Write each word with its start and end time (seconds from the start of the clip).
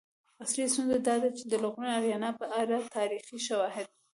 اصلی 0.43 0.63
ستونزه 0.73 0.97
دا 1.07 1.15
ده 1.21 1.29
چې 1.37 1.43
د 1.47 1.53
لرغونې 1.63 1.91
آریانا 1.99 2.29
په 2.39 2.45
اړه 2.61 2.77
تاریخي 2.97 3.37
شواهد 3.47 3.87